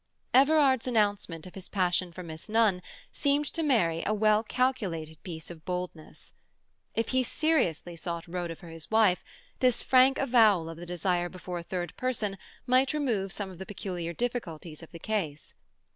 Everard's 0.33 0.87
announcement 0.87 1.45
of 1.45 1.53
his 1.53 1.69
passion 1.69 2.11
for 2.11 2.23
Miss 2.23 2.49
Nunn 2.49 2.81
seemed 3.11 3.45
to 3.53 3.61
Mary 3.61 4.01
a 4.03 4.15
well 4.15 4.43
calculated 4.43 5.21
piece 5.21 5.51
of 5.51 5.63
boldness. 5.63 6.33
If 6.95 7.09
he 7.09 7.21
seriously 7.21 7.95
sought 7.95 8.27
Rhoda 8.27 8.55
for 8.55 8.69
his 8.69 8.89
wife, 8.89 9.23
this 9.59 9.83
frank 9.83 10.17
avowal 10.17 10.71
of 10.71 10.77
the 10.77 10.87
desire 10.87 11.29
before 11.29 11.59
a 11.59 11.63
third 11.63 11.95
person 11.97 12.39
might 12.65 12.93
remove 12.95 13.31
some 13.31 13.51
of 13.51 13.59
the 13.59 13.65
peculiar 13.67 14.11
difficulties 14.11 14.81
of 14.81 14.89
the 14.91 14.97
case. 14.97 15.53